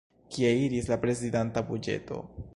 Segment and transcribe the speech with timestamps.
[0.35, 2.21] Kie iris la prezidanta buĝeto?